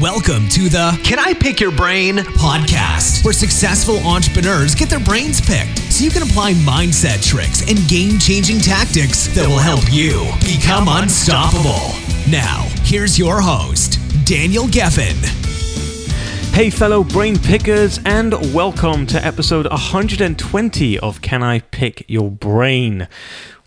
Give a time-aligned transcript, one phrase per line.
[0.00, 5.42] Welcome to the Can I Pick Your Brain podcast, where successful entrepreneurs get their brains
[5.42, 10.24] picked so you can apply mindset tricks and game changing tactics that will help you
[10.40, 11.94] become unstoppable.
[12.30, 15.18] Now, here's your host, Daniel Geffen.
[16.54, 23.06] Hey, fellow brain pickers, and welcome to episode 120 of Can I Pick Your Brain?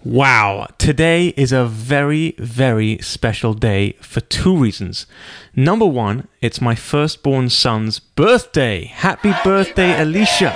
[0.05, 5.07] Wow, today is a very, very special day for two reasons.
[5.55, 8.83] Number one, it's my firstborn son's birthday.
[8.83, 10.51] Happy birthday, Elisha.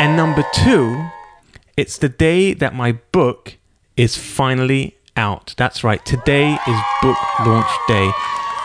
[0.00, 1.06] And number two,
[1.76, 3.58] it's the day that my book
[3.96, 5.54] is finally out.
[5.56, 8.10] That's right, today is book launch day.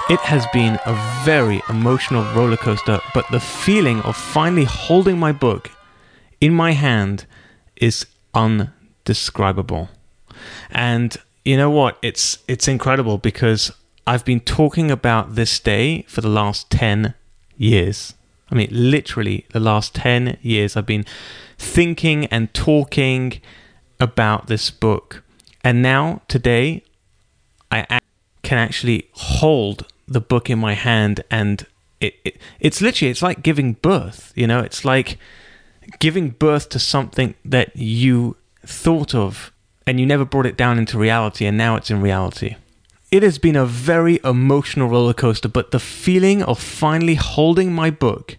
[0.10, 5.32] It has been a very emotional roller coaster, but the feeling of finally holding my
[5.32, 5.70] book
[6.40, 7.28] in my hand
[7.76, 9.90] is undescribable indescribable.
[10.70, 11.98] And you know what?
[12.02, 13.72] It's it's incredible because
[14.06, 17.14] I've been talking about this day for the last 10
[17.58, 18.14] years.
[18.52, 21.06] I mean, literally the last 10 years I've been
[21.58, 23.42] thinking and talking
[24.00, 25.24] about this book.
[25.64, 26.84] And now today
[27.72, 28.00] I
[28.44, 31.66] can actually hold the book in my hand and
[32.02, 34.60] it, it it's literally it's like giving birth, you know?
[34.60, 35.18] It's like
[36.00, 39.52] giving birth to something that you thought of
[39.88, 42.56] and you never brought it down into reality, and now it's in reality.
[43.12, 47.90] It has been a very emotional roller coaster, but the feeling of finally holding my
[47.90, 48.38] book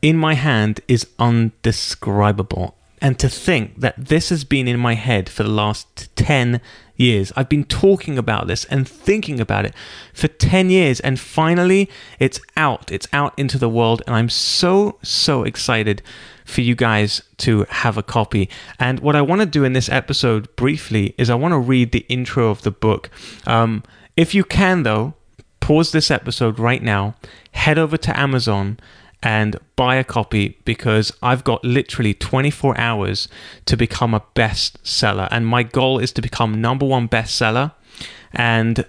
[0.00, 2.76] in my hand is undescribable.
[3.04, 6.58] And to think that this has been in my head for the last 10
[6.96, 7.34] years.
[7.36, 9.74] I've been talking about this and thinking about it
[10.14, 12.90] for 10 years, and finally it's out.
[12.90, 16.00] It's out into the world, and I'm so, so excited
[16.46, 18.48] for you guys to have a copy.
[18.80, 21.92] And what I want to do in this episode briefly is I want to read
[21.92, 23.10] the intro of the book.
[23.46, 23.82] Um,
[24.16, 25.12] if you can, though,
[25.60, 27.16] pause this episode right now,
[27.52, 28.78] head over to Amazon
[29.24, 33.26] and buy a copy because I've got literally 24 hours
[33.64, 35.28] to become a bestseller.
[35.30, 37.72] And my goal is to become number one bestseller.
[38.34, 38.84] And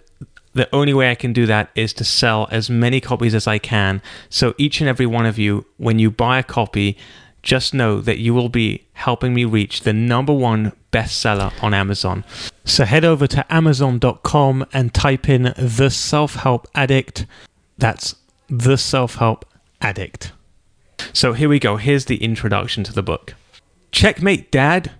[0.53, 3.57] the only way I can do that is to sell as many copies as I
[3.57, 4.01] can.
[4.29, 6.97] So each and every one of you, when you buy a copy,
[7.41, 12.25] just know that you will be helping me reach the number one bestseller on Amazon.
[12.65, 17.25] So head over to amazon.com and type in The Self Help Addict.
[17.77, 18.15] That's
[18.49, 19.45] The Self Help
[19.79, 20.31] Addict.
[21.15, 21.77] So here we go.
[21.77, 23.35] Here's the introduction to the book.
[23.93, 24.91] Checkmate, Dad.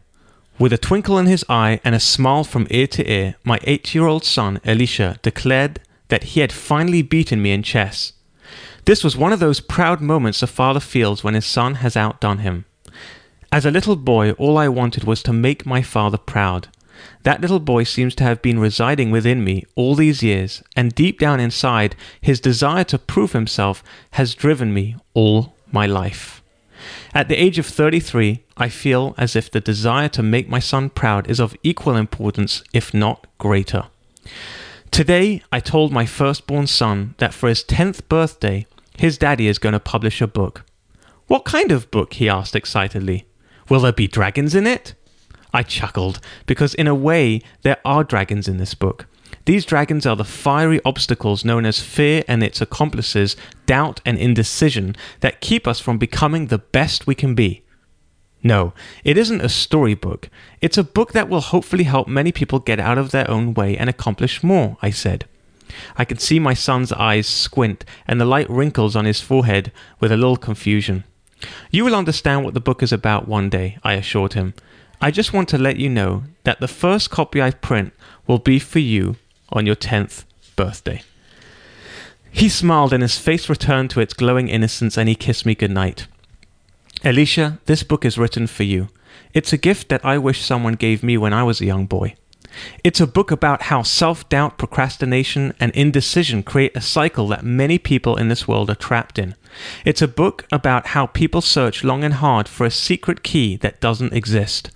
[0.58, 3.94] With a twinkle in his eye and a smile from ear to ear, my eight
[3.94, 8.14] year old son, Elisha, declared that he had finally beaten me in chess.
[8.86, 12.38] This was one of those proud moments a father feels when his son has outdone
[12.38, 12.64] him.
[13.52, 16.70] As a little boy, all I wanted was to make my father proud.
[17.24, 21.20] That little boy seems to have been residing within me all these years, and deep
[21.20, 26.42] down inside, his desire to prove himself has driven me all my life.
[27.14, 30.90] At the age of 33, I feel as if the desire to make my son
[30.90, 33.86] proud is of equal importance, if not greater.
[34.92, 38.66] Today, I told my firstborn son that for his 10th birthday,
[38.98, 40.64] his daddy is going to publish a book.
[41.28, 42.14] What kind of book?
[42.14, 43.26] he asked excitedly.
[43.70, 44.94] Will there be dragons in it?
[45.54, 49.08] I chuckled, because in a way there are dragons in this book.
[49.46, 53.36] These dragons are the fiery obstacles known as fear and its accomplices,
[53.68, 57.62] doubt and indecision, that keep us from becoming the best we can be.
[58.42, 58.74] No,
[59.04, 60.30] it isn't a storybook.
[60.62, 63.78] It's a book that will hopefully help many people get out of their own way
[63.78, 65.26] and accomplish more, I said.
[65.96, 70.12] I could see my son's eyes squint and the light wrinkles on his forehead with
[70.12, 71.04] a little confusion.
[71.70, 74.56] You will understand what the book is about one day, I assured him.
[75.02, 77.94] I just want to let you know that the first copy I print
[78.26, 79.18] will be for you
[79.50, 80.26] on your 10th
[80.56, 81.02] birthday.
[82.32, 86.08] He smiled and his face returned to its glowing innocence and he kissed me goodnight.
[87.04, 88.90] Elisha, this book is written for you.
[89.34, 92.16] It's a gift that I wish someone gave me when I was a young boy.
[92.84, 97.78] It's a book about how self doubt, procrastination, and indecision create a cycle that many
[97.78, 99.36] people in this world are trapped in.
[99.84, 103.82] It's a book about how people search long and hard for a secret key that
[103.82, 104.72] doesn't exist.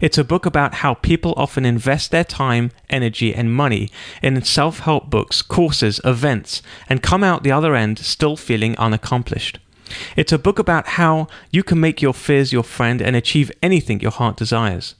[0.00, 3.90] It's a book about how people often invest their time, energy, and money
[4.22, 9.58] in self help books, courses, events, and come out the other end still feeling unaccomplished.
[10.16, 14.00] It's a book about how you can make your fears your friend and achieve anything
[14.00, 14.94] your heart desires.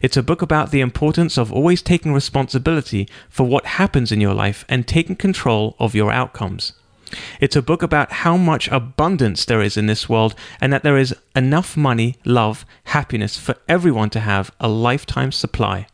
[0.00, 4.34] It's a book about the importance of always taking responsibility for what happens in your
[4.34, 6.72] life and taking control of your outcomes.
[7.40, 10.98] It's a book about how much abundance there is in this world and that there
[10.98, 15.86] is enough money, love, happiness for everyone to have a lifetime supply.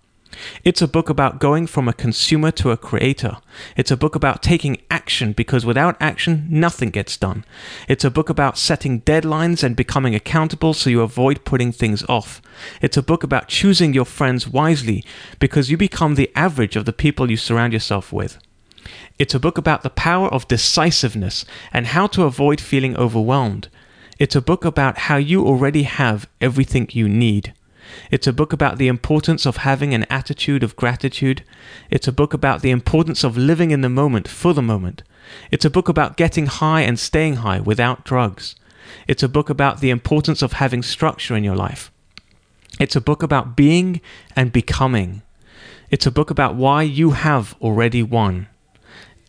[0.64, 3.38] It's a book about going from a consumer to a creator.
[3.76, 7.44] It's a book about taking action because without action, nothing gets done.
[7.88, 12.40] It's a book about setting deadlines and becoming accountable so you avoid putting things off.
[12.80, 15.04] It's a book about choosing your friends wisely
[15.38, 18.38] because you become the average of the people you surround yourself with.
[19.18, 23.68] It's a book about the power of decisiveness and how to avoid feeling overwhelmed.
[24.18, 27.54] It's a book about how you already have everything you need.
[28.10, 31.44] It's a book about the importance of having an attitude of gratitude.
[31.90, 35.02] It's a book about the importance of living in the moment for the moment.
[35.50, 38.54] It's a book about getting high and staying high without drugs.
[39.06, 41.90] It's a book about the importance of having structure in your life.
[42.78, 44.00] It's a book about being
[44.36, 45.22] and becoming.
[45.90, 48.48] It's a book about why you have already won.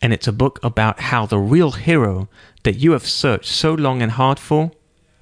[0.02, 2.28] And it's a book about how the real hero
[2.64, 4.72] that you have searched so long and hard for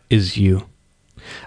[0.10, 0.68] is you.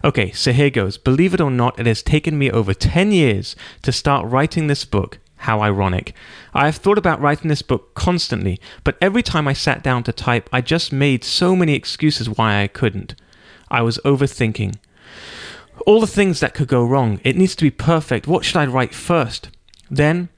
[0.04, 0.98] Okay, so here goes.
[0.98, 4.84] Believe it or not, it has taken me over 10 years to start writing this
[4.84, 5.18] book.
[5.36, 6.14] How ironic.
[6.54, 10.12] I have thought about writing this book constantly, but every time I sat down to
[10.12, 13.16] type, I just made so many excuses why I couldn't.
[13.68, 14.76] I was overthinking.
[15.84, 17.20] All the things that could go wrong.
[17.24, 18.28] It needs to be perfect.
[18.28, 19.48] What should I write first?
[19.90, 20.28] Then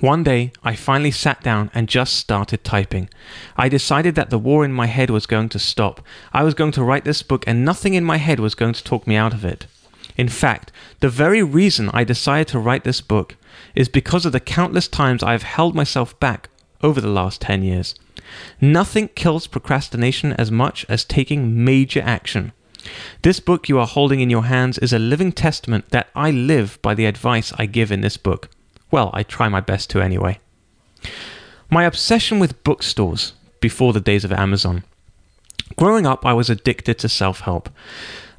[0.00, 3.08] one day, I finally sat down and just started typing.
[3.56, 6.00] I decided that the war in my head was going to stop.
[6.32, 8.82] I was going to write this book, and nothing in my head was going to
[8.82, 9.66] talk me out of it.
[10.16, 13.36] In fact, the very reason I decided to write this book
[13.74, 16.48] is because of the countless times I have held myself back
[16.82, 17.94] over the last 10 years.
[18.60, 22.52] Nothing kills procrastination as much as taking major action.
[23.22, 26.80] This book you are holding in your hands is a living testament that I live
[26.82, 28.50] by the advice I give in this book.
[28.92, 30.38] Well, I try my best to anyway.
[31.70, 34.84] My obsession with bookstores before the days of Amazon.
[35.76, 37.70] Growing up, I was addicted to self help.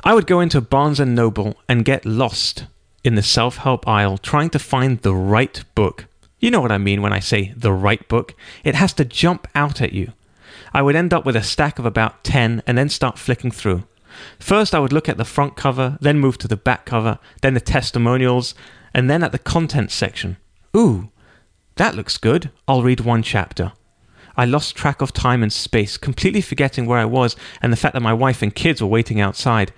[0.04, 2.66] I would go into Barnes and Noble and get lost
[3.04, 6.06] in the self help aisle trying to find the right book.
[6.40, 8.36] You know what I mean when I say the right book?
[8.64, 10.14] It has to jump out at you.
[10.72, 13.86] I would end up with a stack of about 10 and then start flicking through.
[14.38, 17.56] First, I would look at the front cover, then move to the back cover, then
[17.56, 18.54] the testimonials,
[18.94, 20.38] and then at the contents section.
[20.75, 21.10] Ooh,
[21.75, 22.50] that looks good.
[22.68, 23.74] I'll read one chapter.
[24.36, 27.94] I lost track of time and space, completely forgetting where I was and the fact
[27.94, 29.72] that my wife and kids were waiting outside,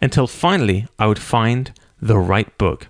[0.00, 2.86] until finally I would find the right book.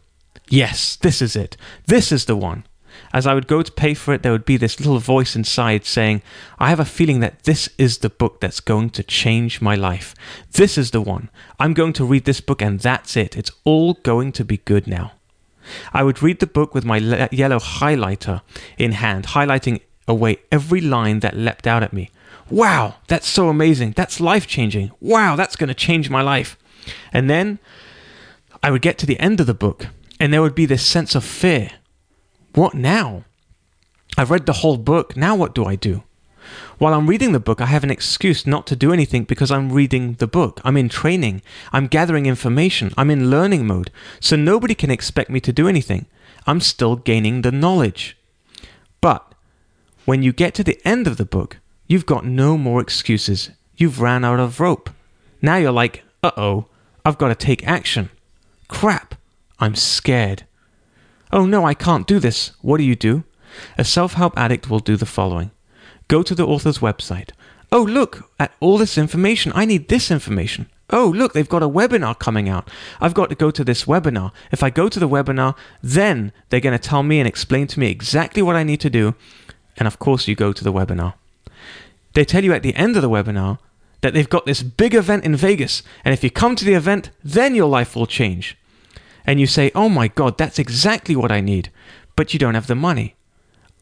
[0.48, 1.56] Yes, this is it.
[1.86, 2.64] This is the one.
[3.12, 5.84] As I would go to pay for it, there would be this little voice inside
[5.84, 6.22] saying,
[6.58, 10.14] I have a feeling that this is the book that's going to change my life.
[10.52, 11.30] This is the one.
[11.58, 13.36] I'm going to read this book and that's it.
[13.36, 15.12] It's all going to be good now.
[15.92, 18.42] I would read the book with my le- yellow highlighter
[18.78, 22.10] in hand, highlighting away every line that leapt out at me.
[22.50, 23.92] Wow, that's so amazing.
[23.92, 24.90] That's life changing.
[25.00, 26.58] Wow, that's going to change my life.
[27.12, 27.58] And then
[28.62, 29.86] I would get to the end of the book,
[30.18, 31.70] and there would be this sense of fear.
[32.54, 33.24] What now?
[34.18, 35.16] I've read the whole book.
[35.16, 36.02] Now what do I do?
[36.78, 39.72] While I'm reading the book, I have an excuse not to do anything because I'm
[39.72, 40.60] reading the book.
[40.64, 41.42] I'm in training.
[41.72, 42.92] I'm gathering information.
[42.96, 43.90] I'm in learning mode.
[44.20, 46.06] So nobody can expect me to do anything.
[46.46, 48.16] I'm still gaining the knowledge.
[49.00, 49.34] But
[50.04, 53.50] when you get to the end of the book, you've got no more excuses.
[53.76, 54.90] You've ran out of rope.
[55.42, 56.66] Now you're like, uh oh,
[57.04, 58.10] I've got to take action.
[58.68, 59.14] Crap,
[59.58, 60.44] I'm scared.
[61.32, 62.52] Oh no, I can't do this.
[62.60, 63.24] What do you do?
[63.76, 65.50] A self help addict will do the following
[66.10, 67.30] Go to the author's website.
[67.70, 69.52] Oh, look at all this information.
[69.54, 70.68] I need this information.
[70.92, 72.68] Oh, look, they've got a webinar coming out.
[73.00, 74.32] I've got to go to this webinar.
[74.50, 77.78] If I go to the webinar, then they're going to tell me and explain to
[77.78, 79.14] me exactly what I need to do.
[79.76, 81.14] And of course, you go to the webinar.
[82.14, 83.60] They tell you at the end of the webinar
[84.00, 85.84] that they've got this big event in Vegas.
[86.04, 88.58] And if you come to the event, then your life will change.
[89.24, 91.70] And you say, oh my God, that's exactly what I need.
[92.16, 93.14] But you don't have the money.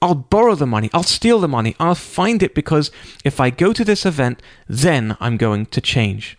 [0.00, 2.90] I'll borrow the money, I'll steal the money, I'll find it because
[3.25, 6.38] if I go to this event, then I'm going to change.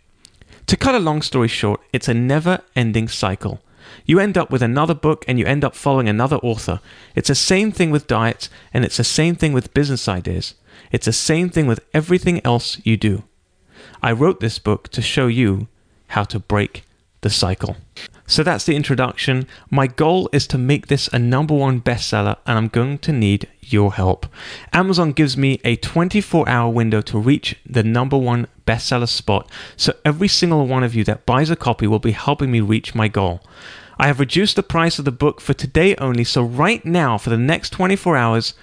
[0.67, 3.59] To cut a long story short, it's a never ending cycle.
[4.05, 6.79] You end up with another book and you end up following another author.
[7.15, 10.53] It's the same thing with diets and it's the same thing with business ideas.
[10.91, 13.23] It's the same thing with everything else you do.
[14.01, 15.67] I wrote this book to show you
[16.09, 16.83] how to break
[17.21, 17.77] the cycle.
[18.27, 19.47] So that's the introduction.
[19.71, 23.47] My goal is to make this a number one bestseller, and I'm going to need
[23.61, 24.27] your help.
[24.71, 29.93] Amazon gives me a 24 hour window to reach the number one bestseller spot, so
[30.05, 33.07] every single one of you that buys a copy will be helping me reach my
[33.07, 33.41] goal.
[33.97, 37.31] I have reduced the price of the book for today only, so right now, for
[37.31, 38.53] the next 24 hours,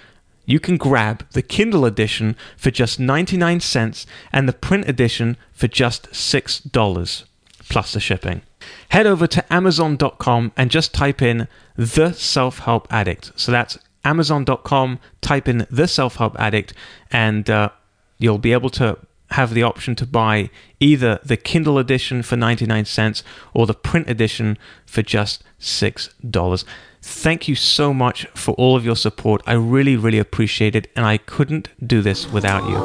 [0.45, 5.67] you can grab the Kindle edition for just 99 cents and the print edition for
[5.67, 7.23] just $6.
[7.69, 8.41] plus the shipping.
[8.89, 13.31] Head over to amazon.com and just type in the self help addict.
[13.35, 16.73] So that's amazon.com, type in the self help addict,
[17.11, 17.69] and uh,
[18.17, 18.97] you'll be able to
[19.31, 24.09] have the option to buy either the Kindle edition for 99 cents or the print
[24.09, 26.63] edition for just $6.
[27.01, 29.41] Thank you so much for all of your support.
[29.45, 32.77] I really, really appreciate it, and I couldn't do this without you.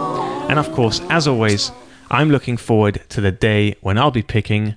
[0.49, 1.71] And of course, as always,
[2.11, 4.77] I'm looking forward to the day when I'll be picking